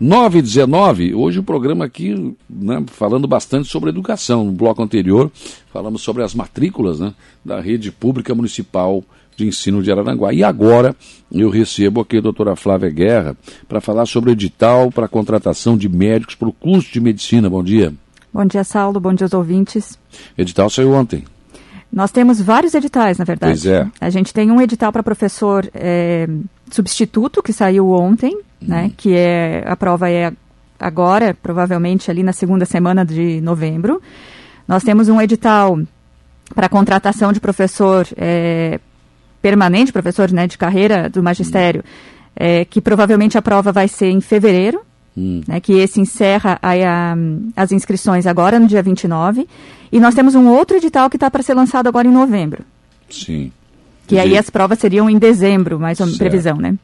9 0.00 0.38
e 0.38 0.42
19, 0.42 1.14
hoje 1.14 1.40
o 1.40 1.42
programa 1.42 1.84
aqui, 1.84 2.34
né, 2.48 2.82
falando 2.86 3.28
bastante 3.28 3.68
sobre 3.68 3.90
educação. 3.90 4.44
No 4.44 4.52
bloco 4.52 4.82
anterior, 4.82 5.30
falamos 5.70 6.00
sobre 6.00 6.22
as 6.22 6.34
matrículas 6.34 6.98
né, 6.98 7.12
da 7.44 7.60
rede 7.60 7.92
pública 7.92 8.34
municipal 8.34 9.04
de 9.36 9.46
ensino 9.46 9.82
de 9.82 9.92
Araranguá. 9.92 10.32
E 10.32 10.42
agora 10.42 10.96
eu 11.30 11.50
recebo 11.50 12.00
aqui 12.00 12.16
a 12.16 12.22
doutora 12.22 12.56
Flávia 12.56 12.88
Guerra 12.88 13.36
para 13.68 13.78
falar 13.78 14.06
sobre 14.06 14.30
o 14.30 14.32
edital 14.32 14.90
para 14.90 15.04
a 15.04 15.08
contratação 15.08 15.76
de 15.76 15.86
médicos 15.86 16.34
para 16.34 16.48
o 16.48 16.52
curso 16.52 16.90
de 16.90 17.00
medicina. 17.00 17.50
Bom 17.50 17.62
dia. 17.62 17.92
Bom 18.32 18.46
dia, 18.46 18.64
Saulo. 18.64 18.98
Bom 19.00 19.12
dia 19.12 19.26
aos 19.26 19.34
ouvintes. 19.34 19.98
Edital 20.38 20.70
saiu 20.70 20.92
ontem. 20.92 21.24
Nós 21.92 22.10
temos 22.10 22.40
vários 22.40 22.72
editais, 22.72 23.18
na 23.18 23.24
verdade. 23.24 23.52
Pois 23.52 23.66
é. 23.66 23.86
A 24.00 24.08
gente 24.08 24.32
tem 24.32 24.50
um 24.50 24.62
edital 24.62 24.92
para 24.92 25.02
professor 25.02 25.68
é, 25.74 26.26
substituto 26.70 27.42
que 27.42 27.52
saiu 27.52 27.90
ontem, 27.90 28.38
né? 28.60 28.84
Uhum. 28.84 28.92
Que 28.96 29.14
é 29.14 29.64
a 29.66 29.76
prova 29.76 30.10
é 30.10 30.32
agora, 30.78 31.36
provavelmente 31.40 32.10
ali 32.10 32.22
na 32.22 32.32
segunda 32.32 32.64
semana 32.64 33.04
de 33.04 33.40
novembro. 33.40 34.00
Nós 34.66 34.82
temos 34.82 35.08
um 35.08 35.20
edital 35.20 35.78
para 36.54 36.68
contratação 36.68 37.32
de 37.32 37.40
professor 37.40 38.06
é, 38.16 38.80
permanente, 39.42 39.92
professor 39.92 40.30
né, 40.32 40.46
de 40.46 40.56
carreira 40.56 41.08
do 41.08 41.22
magistério, 41.22 41.82
uhum. 41.84 42.32
é, 42.36 42.64
que 42.64 42.80
provavelmente 42.80 43.36
a 43.36 43.42
prova 43.42 43.72
vai 43.72 43.88
ser 43.88 44.10
em 44.10 44.20
fevereiro, 44.20 44.80
uhum. 45.16 45.42
né, 45.46 45.60
que 45.60 45.72
esse 45.74 46.00
encerra 46.00 46.58
a, 46.62 46.72
a, 46.72 47.16
as 47.56 47.72
inscrições 47.72 48.26
agora 48.26 48.58
no 48.58 48.66
dia 48.66 48.82
29. 48.82 49.46
E 49.92 50.00
nós 50.00 50.14
temos 50.14 50.34
um 50.34 50.48
outro 50.48 50.76
edital 50.76 51.10
que 51.10 51.16
está 51.16 51.30
para 51.30 51.42
ser 51.42 51.54
lançado 51.54 51.88
agora 51.88 52.06
em 52.06 52.12
novembro. 52.12 52.64
Sim. 53.08 53.52
Que 54.06 54.18
aí 54.18 54.36
as 54.36 54.50
provas 54.50 54.78
seriam 54.78 55.08
em 55.08 55.18
dezembro, 55.18 55.78
mais 55.78 56.00
ou 56.00 56.06
menos, 56.06 56.18
previsão, 56.18 56.56
né? 56.56 56.76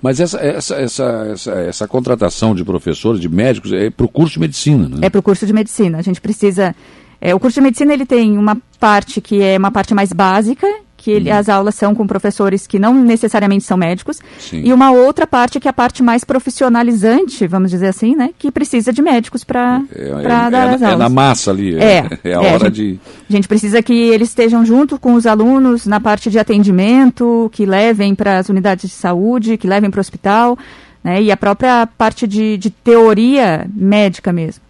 Mas 0.00 0.20
essa, 0.20 0.38
essa, 0.38 0.76
essa, 0.76 1.26
essa, 1.32 1.52
essa 1.52 1.88
contratação 1.88 2.54
de 2.54 2.64
professores, 2.64 3.20
de 3.20 3.28
médicos, 3.28 3.72
é 3.72 3.90
para 3.90 4.06
o 4.06 4.08
curso 4.08 4.34
de 4.34 4.40
medicina, 4.40 4.88
né? 4.88 4.98
É 5.02 5.10
para 5.10 5.20
o 5.20 5.22
curso 5.22 5.46
de 5.46 5.52
medicina. 5.52 5.98
A 5.98 6.02
gente 6.02 6.20
precisa... 6.20 6.74
É, 7.20 7.34
o 7.34 7.38
curso 7.38 7.54
de 7.54 7.60
medicina 7.60 7.92
ele 7.92 8.04
tem 8.04 8.36
uma 8.36 8.56
parte 8.80 9.20
que 9.20 9.40
é 9.40 9.56
uma 9.56 9.70
parte 9.70 9.94
mais 9.94 10.12
básica, 10.12 10.66
que 11.02 11.10
ele, 11.10 11.30
uhum. 11.30 11.36
as 11.36 11.48
aulas 11.48 11.74
são 11.74 11.96
com 11.96 12.06
professores 12.06 12.64
que 12.64 12.78
não 12.78 12.94
necessariamente 12.94 13.64
são 13.64 13.76
médicos, 13.76 14.20
Sim. 14.38 14.62
e 14.64 14.72
uma 14.72 14.92
outra 14.92 15.26
parte 15.26 15.58
que 15.58 15.66
é 15.66 15.70
a 15.70 15.72
parte 15.72 16.00
mais 16.00 16.22
profissionalizante, 16.22 17.44
vamos 17.48 17.72
dizer 17.72 17.88
assim, 17.88 18.14
né, 18.14 18.30
que 18.38 18.52
precisa 18.52 18.92
de 18.92 19.02
médicos 19.02 19.42
para 19.42 19.82
é, 19.92 20.08
é, 20.08 20.22
dar 20.22 20.52
é, 20.52 20.74
as 20.74 20.82
aulas. 20.82 20.94
É 20.94 20.96
na 20.96 21.08
massa 21.08 21.50
ali, 21.50 21.76
é, 21.76 22.06
é, 22.22 22.30
é 22.30 22.34
a 22.34 22.40
hora 22.40 22.54
a 22.54 22.58
gente, 22.66 22.72
de... 22.72 23.00
A 23.28 23.32
gente 23.32 23.48
precisa 23.48 23.82
que 23.82 23.92
eles 23.92 24.28
estejam 24.28 24.64
junto 24.64 24.96
com 24.96 25.14
os 25.14 25.26
alunos 25.26 25.86
na 25.86 25.98
parte 25.98 26.30
de 26.30 26.38
atendimento, 26.38 27.50
que 27.52 27.66
levem 27.66 28.14
para 28.14 28.38
as 28.38 28.48
unidades 28.48 28.88
de 28.88 28.96
saúde, 28.96 29.56
que 29.56 29.66
levem 29.66 29.90
para 29.90 29.98
o 29.98 30.00
hospital, 30.00 30.56
né, 31.02 31.22
e 31.22 31.32
a 31.32 31.36
própria 31.36 31.86
parte 31.86 32.26
de, 32.26 32.56
de 32.56 32.70
teoria 32.70 33.66
médica 33.74 34.32
mesmo. 34.32 34.62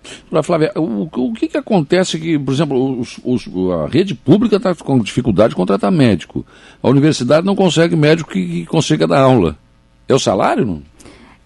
Flávia, 0.42 0.72
o, 0.77 1.08
o 1.14 1.33
que, 1.34 1.48
que 1.48 1.56
acontece 1.56 2.19
que, 2.19 2.38
por 2.38 2.55
exemplo, 2.55 3.00
os, 3.00 3.20
os, 3.25 3.48
a 3.84 3.86
rede 3.86 4.14
pública 4.14 4.56
está 4.56 4.75
com 4.75 4.98
dificuldade 4.98 5.50
de 5.50 5.56
contratar 5.56 5.92
médico. 5.92 6.44
A 6.83 6.88
universidade 6.88 7.47
não 7.47 7.55
consegue 7.55 7.94
médico 7.94 8.30
que, 8.30 8.47
que 8.47 8.66
consiga 8.66 9.06
dar 9.06 9.20
aula. 9.20 9.56
É 10.08 10.14
o 10.14 10.19
salário, 10.19 10.66
não? 10.66 10.83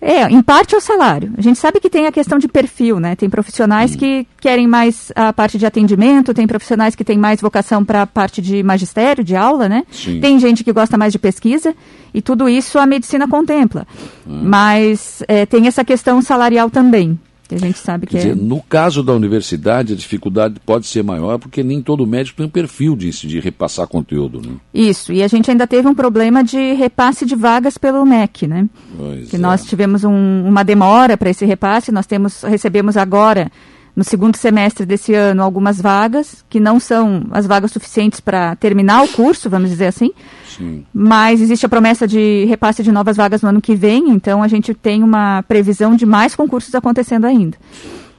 É, 0.07 0.23
em 0.31 0.41
parte 0.41 0.73
é 0.73 0.79
o 0.79 0.81
salário. 0.81 1.33
A 1.37 1.41
gente 1.41 1.59
sabe 1.59 1.81
que 1.81 1.91
tem 1.91 2.07
a 2.07 2.13
questão 2.13 2.39
de 2.39 2.47
perfil, 2.47 3.01
né? 3.01 3.17
Tem 3.17 3.29
profissionais 3.29 3.97
que 3.97 4.25
querem 4.41 4.65
mais 4.65 5.11
a 5.17 5.33
parte 5.33 5.59
de 5.59 5.67
atendimento, 5.67 6.33
tem 6.33 6.47
profissionais 6.47 6.95
que 6.95 7.03
têm 7.03 7.19
mais 7.19 7.41
vocação 7.41 7.85
para 7.85 8.03
a 8.03 8.07
parte 8.07 8.41
de 8.41 8.63
magistério, 8.63 9.25
de 9.25 9.35
aula, 9.35 9.69
né? 9.69 9.83
Sim. 9.91 10.21
Tem 10.21 10.39
gente 10.39 10.63
que 10.63 10.73
gosta 10.73 10.97
mais 10.97 11.13
de 11.13 11.19
pesquisa 11.19 11.75
e 12.15 12.23
tudo 12.23 12.49
isso 12.49 12.79
a 12.79 12.87
medicina 12.87 13.27
contempla. 13.27 13.85
Hum. 14.25 14.43
Mas 14.45 15.25
é, 15.27 15.45
tem 15.45 15.67
essa 15.67 15.85
questão 15.85 16.23
salarial 16.23 16.71
também 16.71 17.19
a 17.55 17.59
gente 17.59 17.79
sabe 17.79 18.07
que 18.07 18.13
Quer 18.13 18.19
é... 18.19 18.21
dizer, 18.23 18.37
no 18.37 18.61
caso 18.63 19.03
da 19.03 19.13
universidade, 19.13 19.93
a 19.93 19.97
dificuldade 19.97 20.61
pode 20.65 20.87
ser 20.87 21.03
maior 21.03 21.39
porque 21.39 21.63
nem 21.63 21.81
todo 21.81 22.07
médico 22.07 22.37
tem 22.39 22.47
um 22.47 22.51
perfil 22.51 22.97
de, 22.97 23.11
de 23.11 23.41
repassar 23.41 23.87
conteúdo, 23.87 24.41
né? 24.41 24.55
Isso, 24.75 25.13
e 25.13 25.23
a 25.23 25.29
gente 25.29 25.51
ainda 25.51 25.67
teve 25.67 25.87
um 25.87 25.95
problema 25.95 26.43
de 26.43 26.73
repasse 26.73 27.25
de 27.25 27.35
vagas 27.35 27.79
pelo 27.79 28.05
MEC, 28.05 28.47
né? 28.47 28.69
Pois 28.97 29.31
que 29.31 29.37
é. 29.37 29.39
nós 29.39 29.65
tivemos 29.65 30.05
um, 30.05 30.45
uma 30.47 30.63
demora 30.63 31.17
para 31.17 31.31
esse 31.31 31.45
repasse, 31.45 31.93
nós 31.93 32.07
temos, 32.07 32.43
recebemos 32.43 32.97
agora 32.97 33.51
no 33.97 34.05
segundo 34.05 34.37
semestre 34.37 34.85
desse 34.85 35.15
ano 35.15 35.43
algumas 35.43 35.81
vagas, 35.81 36.45
que 36.51 36.61
não 36.61 36.79
são 36.79 37.27
as 37.31 37.47
vagas 37.47 37.73
suficientes 37.73 38.21
para 38.21 38.55
terminar 38.57 39.03
o 39.03 39.09
curso, 39.09 39.49
vamos 39.49 39.71
dizer 39.71 39.87
assim. 39.87 40.13
Sim. 40.47 40.85
Mas 40.93 41.41
existe 41.41 41.65
a 41.65 41.69
promessa 41.69 42.07
de 42.07 42.45
repasse 42.45 42.83
de 42.83 42.93
novas 42.93 43.17
vagas 43.17 43.41
no 43.41 43.49
ano 43.49 43.63
que 43.63 43.75
vem, 43.75 44.11
então 44.11 44.43
a 44.43 44.49
gente 44.49 44.75
tem 44.75 45.03
uma 45.03 45.43
previsão 45.49 45.97
de 45.97 46.05
mais 46.05 46.37
concursos 46.37 46.75
acontecendo 46.75 47.25
ainda. 47.25 47.57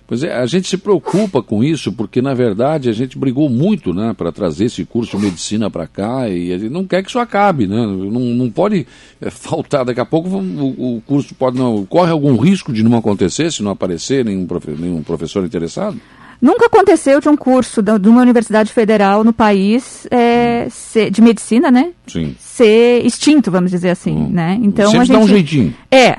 Pois 0.07 0.23
é, 0.23 0.33
a 0.33 0.45
gente 0.45 0.69
se 0.69 0.77
preocupa 0.77 1.43
com 1.43 1.61
isso 1.61 1.91
porque, 1.91 2.21
na 2.21 2.33
verdade, 2.33 2.89
a 2.89 2.93
gente 2.93 3.17
brigou 3.17 3.49
muito 3.49 3.93
né, 3.93 4.13
para 4.17 4.31
trazer 4.31 4.65
esse 4.65 4.85
curso 4.85 5.17
de 5.17 5.25
medicina 5.25 5.69
para 5.69 5.85
cá 5.85 6.29
e 6.29 6.53
a 6.53 6.57
gente 6.57 6.71
não 6.71 6.85
quer 6.85 7.03
que 7.03 7.09
isso 7.09 7.19
acabe. 7.19 7.67
Né? 7.67 7.75
Não, 7.75 8.21
não 8.21 8.49
pode 8.49 8.87
é, 9.19 9.29
faltar, 9.29 9.83
daqui 9.83 9.99
a 9.99 10.05
pouco 10.05 10.29
o, 10.29 10.95
o, 10.95 11.01
curso 11.05 11.35
pode 11.35 11.57
não. 11.57 11.85
Corre 11.85 12.11
algum 12.11 12.37
risco 12.37 12.71
de 12.71 12.83
não 12.83 12.97
acontecer 12.97 13.51
se 13.51 13.61
não 13.61 13.71
aparecer 13.71 14.23
nenhum, 14.23 14.47
profe, 14.47 14.71
nenhum 14.71 15.03
professor 15.03 15.43
interessado? 15.43 15.99
Nunca 16.41 16.67
aconteceu 16.67 17.19
de 17.19 17.27
um 17.27 17.35
curso 17.35 17.81
de 17.81 18.07
uma 18.07 18.21
universidade 18.21 18.71
federal 18.71 19.23
no 19.23 19.33
país 19.33 20.07
é, 20.11 20.67
ser, 20.69 21.09
de 21.09 21.19
medicina, 21.19 21.69
né? 21.71 21.91
Sim. 22.05 22.35
Ser 22.39 23.03
extinto, 23.03 23.49
vamos 23.49 23.71
dizer 23.71 23.89
assim, 23.89 24.15
hum. 24.15 24.29
né? 24.29 24.57
Então 24.61 24.85
Sempre 24.85 24.99
a 24.99 25.03
gente 25.03 25.17
dá 25.17 25.19
um 25.19 25.27
jeitinho. 25.27 25.75
É, 25.91 26.17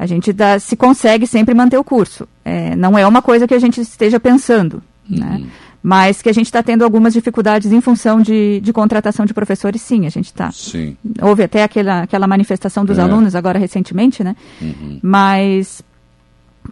a 0.00 0.06
gente 0.06 0.32
dá, 0.32 0.58
se 0.58 0.76
consegue 0.76 1.26
sempre 1.26 1.54
manter 1.54 1.76
o 1.76 1.84
curso. 1.84 2.26
É, 2.42 2.74
não 2.74 2.96
é 2.96 3.06
uma 3.06 3.20
coisa 3.20 3.46
que 3.46 3.52
a 3.52 3.58
gente 3.58 3.82
esteja 3.82 4.18
pensando, 4.18 4.82
uhum. 5.06 5.18
né? 5.18 5.42
Mas 5.82 6.22
que 6.22 6.30
a 6.30 6.32
gente 6.32 6.46
está 6.46 6.62
tendo 6.62 6.84
algumas 6.84 7.12
dificuldades 7.12 7.70
em 7.70 7.82
função 7.82 8.22
de, 8.22 8.60
de 8.62 8.72
contratação 8.72 9.26
de 9.26 9.34
professores, 9.34 9.82
sim, 9.82 10.06
a 10.06 10.08
gente 10.08 10.26
está. 10.26 10.50
Houve 11.20 11.42
até 11.42 11.62
aquela, 11.62 12.00
aquela 12.00 12.26
manifestação 12.26 12.82
dos 12.82 12.96
é. 12.96 13.02
alunos 13.02 13.34
agora 13.34 13.58
recentemente, 13.58 14.24
né? 14.24 14.34
Uhum. 14.60 15.00
Mas 15.02 15.82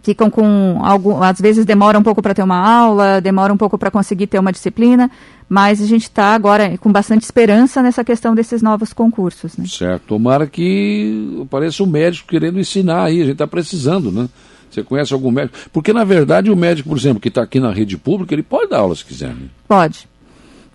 ficam 0.03 0.29
com 0.29 0.79
algo, 0.83 1.21
às 1.21 1.39
vezes 1.39 1.65
demora 1.65 1.97
um 1.97 2.03
pouco 2.03 2.21
para 2.21 2.33
ter 2.33 2.43
uma 2.43 2.57
aula, 2.57 3.19
demora 3.19 3.53
um 3.53 3.57
pouco 3.57 3.77
para 3.77 3.91
conseguir 3.91 4.27
ter 4.27 4.39
uma 4.39 4.51
disciplina, 4.51 5.09
mas 5.47 5.81
a 5.81 5.85
gente 5.85 6.03
está 6.03 6.33
agora 6.35 6.77
com 6.77 6.91
bastante 6.91 7.23
esperança 7.23 7.81
nessa 7.81 8.03
questão 8.03 8.35
desses 8.35 8.61
novos 8.61 8.93
concursos. 8.93 9.57
Né? 9.57 9.65
Certo. 9.67 10.03
Tomara 10.07 10.47
que 10.47 11.39
apareça 11.41 11.83
um 11.83 11.87
médico 11.87 12.29
querendo 12.29 12.59
ensinar 12.59 13.05
aí, 13.05 13.21
a 13.21 13.23
gente 13.23 13.33
está 13.33 13.47
precisando, 13.47 14.11
né? 14.11 14.29
Você 14.69 14.83
conhece 14.83 15.13
algum 15.13 15.31
médico? 15.31 15.57
Porque, 15.73 15.91
na 15.91 16.03
verdade, 16.03 16.51
o 16.51 16.55
médico, 16.55 16.89
por 16.89 16.97
exemplo, 16.97 17.19
que 17.19 17.29
está 17.29 17.41
aqui 17.41 17.59
na 17.59 17.71
rede 17.71 17.97
pública, 17.97 18.35
ele 18.35 18.43
pode 18.43 18.69
dar 18.69 18.79
aula 18.79 18.95
se 18.95 19.03
quiser. 19.03 19.29
Né? 19.29 19.47
Pode. 19.67 20.07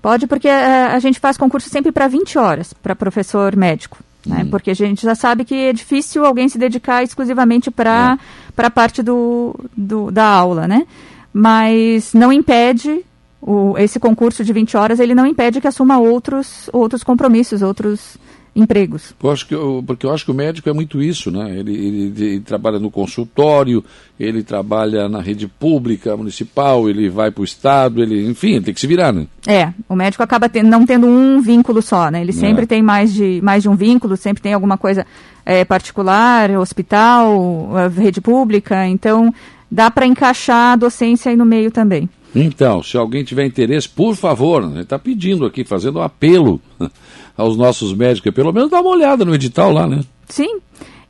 Pode, 0.02 0.26
porque 0.26 0.48
é, 0.48 0.86
a 0.86 0.98
gente 0.98 1.20
faz 1.20 1.36
concurso 1.36 1.70
sempre 1.70 1.92
para 1.92 2.08
20 2.08 2.36
horas, 2.36 2.72
para 2.72 2.96
professor 2.96 3.54
médico. 3.54 3.98
Né? 4.26 4.42
Hum. 4.42 4.50
Porque 4.50 4.70
a 4.70 4.74
gente 4.74 5.02
já 5.02 5.14
sabe 5.14 5.44
que 5.44 5.54
é 5.54 5.72
difícil 5.72 6.24
alguém 6.24 6.48
se 6.48 6.58
dedicar 6.58 7.02
exclusivamente 7.02 7.70
para 7.70 8.18
é. 8.20 8.43
A 8.56 8.70
parte 8.70 9.02
do, 9.02 9.54
do, 9.76 10.10
da 10.10 10.24
aula, 10.24 10.66
né? 10.68 10.86
Mas 11.32 12.14
não 12.14 12.32
impede 12.32 13.04
o, 13.40 13.76
esse 13.76 14.00
concurso 14.00 14.44
de 14.44 14.52
20 14.52 14.76
horas 14.76 15.00
ele 15.00 15.14
não 15.14 15.26
impede 15.26 15.60
que 15.60 15.68
assuma 15.68 15.98
outros, 15.98 16.70
outros 16.72 17.02
compromissos, 17.04 17.60
outros 17.60 18.16
empregos. 18.54 19.14
Eu 19.22 19.30
acho 19.30 19.46
que 19.46 19.54
eu, 19.54 19.82
porque 19.86 20.06
eu 20.06 20.12
acho 20.12 20.24
que 20.24 20.30
o 20.30 20.34
médico 20.34 20.68
é 20.68 20.72
muito 20.72 21.02
isso, 21.02 21.30
né? 21.30 21.58
Ele, 21.58 21.72
ele, 21.72 22.24
ele, 22.24 22.40
trabalha 22.40 22.78
no 22.78 22.90
consultório, 22.90 23.84
ele 24.18 24.42
trabalha 24.42 25.08
na 25.08 25.20
rede 25.20 25.48
pública, 25.48 26.16
municipal, 26.16 26.88
ele 26.88 27.08
vai 27.08 27.30
para 27.30 27.42
o 27.42 27.44
Estado, 27.44 28.02
ele, 28.02 28.28
enfim, 28.28 28.60
tem 28.62 28.72
que 28.72 28.80
se 28.80 28.86
virar, 28.86 29.12
né? 29.12 29.26
É, 29.46 29.72
o 29.88 29.96
médico 29.96 30.22
acaba 30.22 30.48
tendo, 30.48 30.68
não 30.68 30.86
tendo 30.86 31.06
um 31.06 31.40
vínculo 31.40 31.82
só, 31.82 32.10
né? 32.10 32.20
Ele 32.20 32.30
é. 32.30 32.34
sempre 32.34 32.62
é. 32.64 32.66
tem 32.66 32.82
mais 32.82 33.12
de, 33.12 33.40
mais 33.42 33.62
de 33.62 33.68
um 33.68 33.74
vínculo, 33.74 34.16
sempre 34.16 34.42
tem 34.42 34.52
alguma 34.52 34.78
coisa 34.78 35.04
é, 35.44 35.64
particular, 35.64 36.50
hospital, 36.52 37.70
rede 37.96 38.20
pública, 38.20 38.86
então 38.86 39.34
dá 39.70 39.90
para 39.90 40.06
encaixar 40.06 40.74
a 40.74 40.76
docência 40.76 41.30
aí 41.30 41.36
no 41.36 41.44
meio 41.44 41.70
também. 41.70 42.08
Então, 42.34 42.82
se 42.82 42.96
alguém 42.96 43.22
tiver 43.22 43.46
interesse, 43.46 43.88
por 43.88 44.16
favor, 44.16 44.68
né, 44.68 44.82
está 44.82 44.98
pedindo 44.98 45.46
aqui, 45.46 45.64
fazendo 45.64 45.98
um 45.98 46.02
apelo 46.02 46.60
aos 47.36 47.56
nossos 47.56 47.94
médicos, 47.94 48.32
pelo 48.32 48.52
menos 48.52 48.70
dá 48.70 48.80
uma 48.80 48.90
olhada 48.90 49.24
no 49.24 49.34
edital 49.34 49.72
lá, 49.72 49.86
né? 49.86 50.02
Sim. 50.28 50.60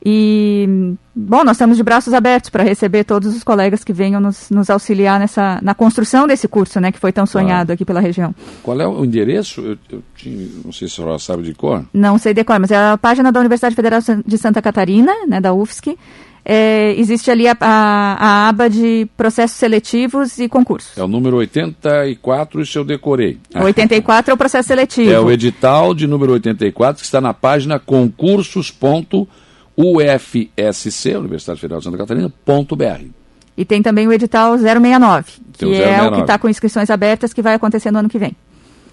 E, 0.07 0.93
bom, 1.15 1.43
nós 1.43 1.57
estamos 1.57 1.77
de 1.77 1.81
braços 1.81 2.13
abertos 2.13 2.51
para 2.51 2.63
receber 2.63 3.03
todos 3.03 3.35
os 3.35 3.43
colegas 3.43 3.83
que 3.83 3.91
venham 3.91 4.21
nos, 4.21 4.51
nos, 4.51 4.69
auxiliar 4.69 5.19
nessa, 5.19 5.59
na 5.63 5.73
construção 5.73 6.27
desse 6.27 6.47
curso, 6.47 6.79
né, 6.79 6.91
que 6.91 6.99
foi 6.99 7.11
tão 7.11 7.25
sonhado 7.25 7.71
ah. 7.71 7.73
aqui 7.73 7.83
pela 7.83 7.99
região. 7.99 8.33
Qual 8.61 8.79
é 8.79 8.87
o 8.87 9.03
endereço? 9.03 9.61
Eu, 9.61 9.77
eu 9.91 10.03
tinha, 10.15 10.47
não 10.63 10.71
sei 10.71 10.87
se 10.87 10.93
a 10.93 10.97
senhora 10.97 11.17
sabe 11.17 11.41
de 11.41 11.55
cor. 11.55 11.83
Não 11.91 12.19
sei 12.19 12.35
de 12.35 12.43
cor, 12.43 12.59
mas 12.59 12.69
é 12.69 12.77
a 12.77 12.99
página 12.99 13.31
da 13.31 13.39
Universidade 13.39 13.75
Federal 13.75 13.99
de 14.23 14.37
Santa 14.37 14.61
Catarina, 14.61 15.11
né, 15.27 15.41
da 15.41 15.55
UFSC, 15.55 15.97
é, 16.45 16.93
existe 16.97 17.31
ali 17.31 17.47
a, 17.47 17.57
a, 17.59 18.13
a, 18.13 18.47
aba 18.49 18.69
de 18.69 19.07
processos 19.17 19.57
seletivos 19.57 20.37
e 20.37 20.47
concursos. 20.47 20.95
É 20.97 21.03
o 21.03 21.07
número 21.07 21.37
84, 21.37 22.61
isso 22.61 22.77
eu 22.77 22.85
decorei. 22.85 23.39
O 23.55 23.63
84 23.63 24.31
é 24.31 24.33
o 24.33 24.37
processo 24.37 24.67
seletivo. 24.67 25.11
É 25.11 25.19
o 25.19 25.31
edital 25.31 25.95
de 25.95 26.05
número 26.05 26.33
84 26.33 26.99
que 26.99 27.05
está 27.05 27.19
na 27.19 27.33
página 27.33 27.79
concursos.ufsc.br. 27.79 29.45
ufsc, 29.77 31.17
Universidade 31.17 31.59
Federal 31.59 31.79
de 31.79 31.85
Santa 31.85 31.97
Catarina, 31.97 32.31
ponto 32.45 32.75
.br. 32.75 33.03
E 33.57 33.65
tem 33.65 33.81
também 33.81 34.07
o 34.07 34.13
edital 34.13 34.57
069, 34.57 35.31
que 35.53 35.81
é 35.81 36.01
o 36.03 36.11
que 36.11 36.21
está 36.21 36.37
com 36.37 36.49
inscrições 36.49 36.89
abertas, 36.89 37.33
que 37.33 37.41
vai 37.41 37.53
acontecer 37.53 37.91
no 37.91 37.99
ano 37.99 38.09
que 38.09 38.17
vem. 38.17 38.35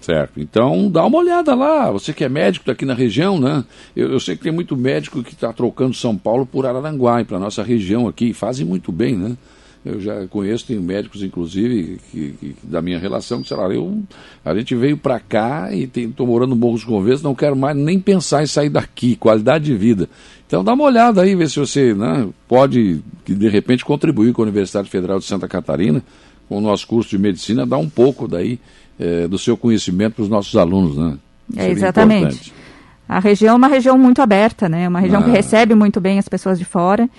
Certo. 0.03 0.37
Então, 0.37 0.91
dá 0.91 1.05
uma 1.05 1.17
olhada 1.17 1.55
lá. 1.55 1.89
Você 1.89 2.11
que 2.11 2.25
é 2.25 2.29
médico 2.29 2.69
aqui 2.69 2.83
na 2.83 2.93
região, 2.93 3.39
né? 3.39 3.63
Eu, 3.95 4.11
eu 4.11 4.19
sei 4.19 4.35
que 4.35 4.43
tem 4.43 4.51
muito 4.51 4.75
médico 4.75 5.23
que 5.23 5.31
está 5.31 5.53
trocando 5.53 5.93
São 5.93 6.17
Paulo 6.17 6.45
por 6.45 6.65
Araranguá, 6.65 7.23
para 7.23 7.37
a 7.37 7.39
nossa 7.39 7.63
região 7.63 8.05
aqui. 8.05 8.33
Fazem 8.33 8.65
muito 8.65 8.91
bem, 8.91 9.15
né? 9.15 9.37
Eu 9.85 10.01
já 10.01 10.27
conheço, 10.27 10.67
tenho 10.67 10.81
médicos, 10.81 11.23
inclusive, 11.23 12.01
que, 12.11 12.31
que, 12.31 12.55
da 12.63 12.81
minha 12.81 12.99
relação, 12.99 13.41
que, 13.41 13.47
sei 13.47 13.55
lá, 13.55 13.69
eu, 13.69 14.03
a 14.43 14.53
gente 14.53 14.75
veio 14.75 14.97
para 14.97 15.21
cá 15.21 15.73
e 15.73 15.89
estou 15.95 16.27
morando 16.27 16.49
no 16.49 16.55
Morro 16.57 16.77
dos 16.77 17.21
não 17.21 17.33
quero 17.33 17.55
mais 17.55 17.75
nem 17.75 17.97
pensar 17.97 18.43
em 18.43 18.47
sair 18.47 18.69
daqui, 18.69 19.15
qualidade 19.15 19.65
de 19.65 19.75
vida. 19.75 20.09
Então 20.45 20.65
dá 20.65 20.73
uma 20.73 20.83
olhada 20.83 21.21
aí, 21.21 21.33
ver 21.33 21.49
se 21.49 21.59
você 21.59 21.93
né, 21.93 22.27
pode, 22.45 23.01
de 23.25 23.49
repente, 23.49 23.85
contribuir 23.85 24.33
com 24.33 24.41
a 24.41 24.45
Universidade 24.45 24.89
Federal 24.89 25.19
de 25.19 25.25
Santa 25.25 25.47
Catarina, 25.47 26.03
com 26.47 26.57
o 26.57 26.61
nosso 26.61 26.85
curso 26.87 27.09
de 27.09 27.17
medicina, 27.17 27.65
dar 27.65 27.77
um 27.77 27.89
pouco 27.89 28.27
daí 28.27 28.59
é, 28.99 29.27
do 29.27 29.37
seu 29.37 29.57
conhecimento 29.57 30.15
para 30.15 30.23
os 30.23 30.29
nossos 30.29 30.55
alunos, 30.55 30.97
né? 30.97 31.17
É, 31.55 31.69
exatamente. 31.69 32.25
Importante. 32.25 32.53
A 33.07 33.19
região 33.19 33.53
é 33.53 33.57
uma 33.57 33.67
região 33.67 33.97
muito 33.97 34.21
aberta, 34.21 34.69
né? 34.69 34.87
Uma 34.87 34.99
região 34.99 35.21
ah. 35.21 35.23
que 35.25 35.31
recebe 35.31 35.75
muito 35.75 35.99
bem 35.99 36.17
as 36.19 36.27
pessoas 36.27 36.57
de 36.57 36.65
fora. 36.65 37.09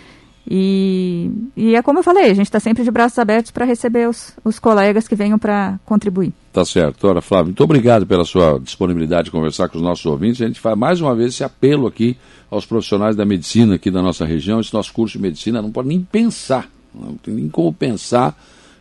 E, 0.48 1.30
e 1.56 1.74
é 1.74 1.82
como 1.82 2.00
eu 2.00 2.02
falei, 2.02 2.30
a 2.30 2.34
gente 2.34 2.46
está 2.46 2.60
sempre 2.60 2.84
de 2.84 2.90
braços 2.90 3.18
abertos 3.18 3.50
para 3.50 3.64
receber 3.64 4.08
os, 4.08 4.34
os 4.44 4.58
colegas 4.58 5.08
que 5.08 5.14
venham 5.14 5.38
para 5.38 5.78
contribuir. 5.86 6.32
Tá 6.52 6.64
certo. 6.64 7.06
Ora, 7.06 7.22
Flávio, 7.22 7.46
muito 7.46 7.64
obrigado 7.64 8.06
pela 8.06 8.24
sua 8.24 8.58
disponibilidade 8.58 9.26
de 9.26 9.30
conversar 9.30 9.68
com 9.68 9.78
os 9.78 9.82
nossos 9.82 10.04
ouvintes. 10.04 10.42
A 10.42 10.46
gente 10.46 10.60
faz 10.60 10.76
mais 10.76 11.00
uma 11.00 11.14
vez 11.14 11.34
esse 11.34 11.44
apelo 11.44 11.86
aqui 11.86 12.16
aos 12.50 12.66
profissionais 12.66 13.16
da 13.16 13.24
medicina 13.24 13.76
aqui 13.76 13.90
da 13.90 14.02
nossa 14.02 14.26
região. 14.26 14.60
Esse 14.60 14.74
nosso 14.74 14.92
curso 14.92 15.16
de 15.16 15.22
medicina 15.22 15.62
não 15.62 15.72
pode 15.72 15.88
nem 15.88 16.00
pensar, 16.00 16.68
não 16.94 17.16
tem 17.16 17.34
nem 17.34 17.48
como 17.48 17.72
pensar 17.72 18.36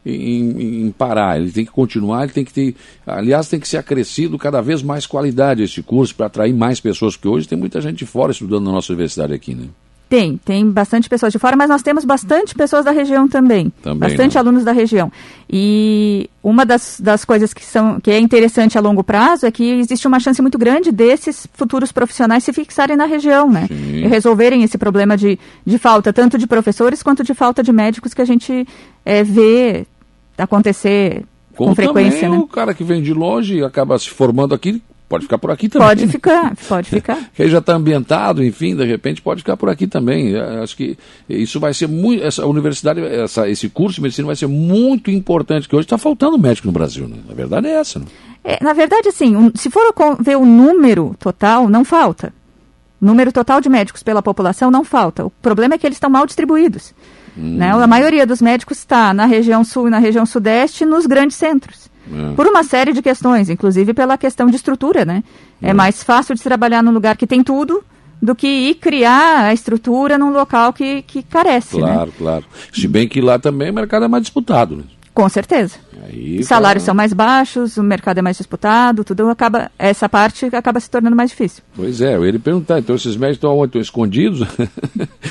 em, 0.05 0.85
em, 0.85 0.91
parar, 0.91 1.39
ele 1.39 1.51
tem 1.51 1.65
que 1.65 1.71
continuar, 1.71 2.23
ele 2.23 2.33
tem 2.33 2.43
que 2.43 2.53
ter, 2.53 2.75
aliás, 3.05 3.47
tem 3.47 3.59
que 3.59 3.67
ser 3.67 3.77
acrescido 3.77 4.37
cada 4.37 4.61
vez 4.61 4.81
mais 4.81 5.05
qualidade 5.05 5.63
esse 5.63 5.81
curso 5.81 6.15
para 6.15 6.25
atrair 6.25 6.53
mais 6.53 6.79
pessoas, 6.79 7.15
porque 7.15 7.27
hoje 7.27 7.47
tem 7.47 7.57
muita 7.57 7.79
gente 7.81 7.97
de 7.97 8.05
fora 8.05 8.31
estudando 8.31 8.65
na 8.65 8.71
nossa 8.71 8.91
universidade 8.91 9.33
aqui, 9.33 9.55
né? 9.55 9.67
Tem, 10.13 10.37
tem 10.45 10.69
bastante 10.69 11.09
pessoas 11.09 11.33
de 11.33 11.39
fora, 11.39 11.55
mas 11.55 11.67
nós 11.67 11.81
temos 11.81 12.05
bastante 12.05 12.53
pessoas 12.53 12.85
da 12.85 12.91
região 12.91 13.27
também. 13.27 13.73
também 13.81 13.97
bastante 13.97 14.35
né? 14.35 14.39
alunos 14.39 14.63
da 14.63 14.71
região. 14.71 15.11
E 15.49 16.29
uma 16.43 16.63
das, 16.63 16.99
das 16.99 17.25
coisas 17.25 17.51
que, 17.51 17.65
são, 17.65 17.99
que 17.99 18.11
é 18.11 18.19
interessante 18.19 18.77
a 18.77 18.81
longo 18.81 19.03
prazo 19.03 19.47
é 19.47 19.51
que 19.51 19.63
existe 19.63 20.07
uma 20.07 20.19
chance 20.19 20.39
muito 20.39 20.55
grande 20.55 20.91
desses 20.91 21.47
futuros 21.53 21.91
profissionais 21.91 22.43
se 22.43 22.53
fixarem 22.53 22.95
na 22.95 23.05
região, 23.05 23.49
né? 23.49 23.65
Sim. 23.67 24.03
E 24.03 24.07
resolverem 24.07 24.61
esse 24.61 24.77
problema 24.77 25.17
de, 25.17 25.39
de 25.65 25.77
falta, 25.79 26.13
tanto 26.13 26.37
de 26.37 26.45
professores 26.45 27.01
quanto 27.01 27.23
de 27.23 27.33
falta 27.33 27.63
de 27.63 27.71
médicos 27.71 28.13
que 28.13 28.21
a 28.21 28.25
gente 28.25 28.67
é, 29.03 29.23
vê 29.23 29.87
acontecer 30.37 31.23
Como 31.55 31.69
com 31.69 31.75
frequência. 31.75 32.29
Né? 32.29 32.37
o 32.37 32.47
cara 32.47 32.73
que 32.73 32.83
vem 32.83 33.01
de 33.01 33.13
longe 33.13 33.63
acaba 33.63 33.97
se 33.97 34.09
formando 34.09 34.53
aqui, 34.53 34.81
pode 35.07 35.23
ficar 35.23 35.37
por 35.37 35.51
aqui 35.51 35.69
também. 35.69 35.87
Pode 35.87 36.07
ficar, 36.07 36.55
pode 36.67 36.89
ficar. 36.89 37.29
que 37.35 37.47
já 37.47 37.59
está 37.59 37.75
ambientado, 37.75 38.43
enfim, 38.43 38.75
de 38.75 38.85
repente 38.85 39.21
pode 39.21 39.41
ficar 39.41 39.55
por 39.55 39.69
aqui 39.69 39.85
também. 39.85 40.35
Acho 40.35 40.75
que 40.75 40.97
isso 41.29 41.59
vai 41.59 41.73
ser 41.73 41.87
muito. 41.87 42.23
Essa 42.23 42.45
universidade, 42.45 42.99
essa, 43.01 43.47
esse 43.47 43.69
curso 43.69 43.95
de 43.95 44.01
medicina 44.01 44.25
vai 44.25 44.35
ser 44.35 44.47
muito 44.47 45.11
importante, 45.11 45.69
que 45.69 45.75
hoje 45.75 45.85
está 45.85 45.97
faltando 45.97 46.37
médico 46.37 46.67
no 46.67 46.73
Brasil, 46.73 47.07
né? 47.07 47.17
A 47.29 47.33
verdade 47.33 47.67
é 47.67 47.73
essa. 47.75 47.99
Né? 47.99 48.05
É, 48.43 48.63
na 48.63 48.73
verdade, 48.73 49.07
assim, 49.07 49.35
um, 49.35 49.51
se 49.55 49.69
for 49.69 49.93
ver 50.19 50.35
o 50.35 50.45
número 50.45 51.15
total, 51.19 51.69
não 51.69 51.85
falta. 51.85 52.33
Número 53.03 53.33
total 53.33 53.59
de 53.59 53.67
médicos 53.67 54.01
pela 54.01 54.21
população 54.21 54.71
não 54.71 54.85
falta. 54.85 55.25
O 55.25 55.29
problema 55.29 55.75
é 55.75 55.77
que 55.77 55.85
eles 55.85 55.97
estão 55.97 56.09
mal 56.09 56.25
distribuídos. 56.25 56.93
Hum. 57.37 57.57
Né? 57.57 57.69
A 57.69 57.85
maioria 57.85 58.25
dos 58.25 58.41
médicos 58.41 58.77
está 58.77 59.13
na 59.13 59.25
região 59.25 59.61
sul 59.65 59.87
e 59.87 59.91
na 59.91 59.97
região 59.97 60.25
sudeste, 60.25 60.85
nos 60.85 61.05
grandes 61.05 61.35
centros. 61.35 61.89
É. 62.09 62.33
Por 62.33 62.47
uma 62.47 62.63
série 62.63 62.93
de 62.93 63.01
questões, 63.01 63.49
inclusive 63.49 63.93
pela 63.93 64.17
questão 64.17 64.47
de 64.47 64.55
estrutura, 64.55 65.03
né? 65.03 65.21
É. 65.61 65.69
é 65.69 65.73
mais 65.73 66.01
fácil 66.01 66.33
de 66.33 66.41
trabalhar 66.41 66.81
num 66.81 66.91
lugar 66.91 67.17
que 67.17 67.27
tem 67.27 67.43
tudo 67.43 67.83
do 68.21 68.33
que 68.33 68.47
ir 68.47 68.75
criar 68.75 69.43
a 69.43 69.53
estrutura 69.53 70.17
num 70.17 70.31
local 70.31 70.71
que, 70.71 71.01
que 71.01 71.23
carece. 71.23 71.75
Né? 71.75 71.81
Claro, 71.81 72.05
né? 72.05 72.13
claro. 72.17 72.45
Se 72.73 72.87
bem 72.87 73.05
que 73.05 73.19
lá 73.19 73.37
também 73.37 73.69
o 73.69 73.73
mercado 73.73 74.05
é 74.05 74.07
mais 74.07 74.23
disputado, 74.23 74.77
né? 74.77 74.83
Com 75.13 75.29
certeza. 75.29 75.75
Aí, 76.05 76.39
Os 76.39 76.47
salários 76.47 76.83
tá... 76.83 76.87
são 76.87 76.95
mais 76.95 77.13
baixos, 77.13 77.77
o 77.77 77.83
mercado 77.83 78.17
é 78.17 78.21
mais 78.21 78.37
disputado, 78.37 79.03
tudo 79.03 79.29
acaba, 79.29 79.71
essa 79.77 80.09
parte 80.09 80.45
acaba 80.47 80.79
se 80.79 80.89
tornando 80.89 81.15
mais 81.15 81.29
difícil. 81.29 81.63
Pois 81.75 82.01
é, 82.01 82.15
eu 82.15 82.25
ia 82.25 82.39
perguntar, 82.39 82.79
então 82.79 82.95
esses 82.95 83.15
médicos 83.15 83.37
estão 83.37 83.55
onde? 83.55 83.67
Estão 83.67 83.81
escondidos? 83.81 84.47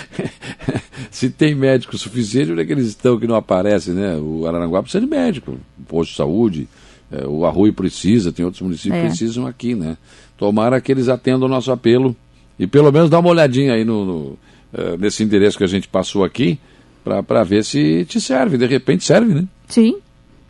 se 1.10 1.30
tem 1.30 1.54
médico 1.54 1.98
suficiente, 1.98 2.52
onde 2.52 2.62
é 2.62 2.64
que 2.64 2.72
eles 2.72 2.86
estão 2.86 3.18
que 3.18 3.26
não 3.26 3.34
aparecem, 3.34 3.92
né? 3.92 4.16
O 4.16 4.46
Araranguá 4.46 4.82
precisa 4.82 5.04
de 5.04 5.10
médico, 5.10 5.58
posto 5.88 6.10
de 6.10 6.16
saúde, 6.16 6.68
é, 7.10 7.26
o 7.26 7.44
Arroio 7.44 7.74
precisa, 7.74 8.32
tem 8.32 8.44
outros 8.44 8.62
municípios 8.62 9.00
que 9.00 9.06
é. 9.06 9.08
precisam 9.08 9.46
aqui, 9.46 9.74
né? 9.74 9.96
Tomara 10.38 10.80
que 10.80 10.92
eles 10.92 11.08
atendam 11.08 11.46
o 11.46 11.50
nosso 11.50 11.72
apelo 11.72 12.16
e 12.58 12.66
pelo 12.66 12.92
menos 12.92 13.10
dá 13.10 13.18
uma 13.18 13.30
olhadinha 13.30 13.74
aí 13.74 13.84
no, 13.84 14.04
no 14.04 14.38
uh, 14.72 14.96
nesse 14.98 15.22
endereço 15.22 15.58
que 15.58 15.64
a 15.64 15.68
gente 15.68 15.88
passou 15.88 16.24
aqui, 16.24 16.58
para 17.04 17.42
ver 17.44 17.64
se 17.64 18.04
te 18.04 18.20
serve. 18.20 18.56
De 18.56 18.66
repente 18.66 19.04
serve, 19.04 19.34
né? 19.34 19.44
Sim. 19.68 19.96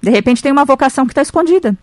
De 0.00 0.10
repente 0.10 0.42
tem 0.42 0.52
uma 0.52 0.64
vocação 0.64 1.06
que 1.06 1.12
está 1.12 1.22
escondida. 1.22 1.76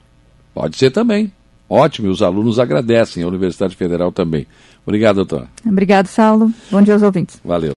Pode 0.54 0.77
ser 0.77 0.92
também. 0.92 1.31
Ótimo, 1.69 2.07
e 2.07 2.10
os 2.10 2.24
alunos 2.24 2.57
agradecem, 2.57 3.24
a 3.24 3.27
Universidade 3.27 3.75
Federal 3.75 4.12
também. 4.12 4.48
Obrigado, 4.86 5.18
doutor. 5.18 5.48
Obrigado, 5.66 6.07
Saulo. 6.07 6.51
Bom 6.71 6.81
dia 6.81 6.95
aos 6.95 7.04
ouvintes. 7.04 7.39
Valeu. 7.45 7.68